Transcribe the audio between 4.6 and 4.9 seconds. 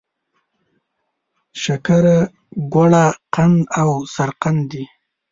دي.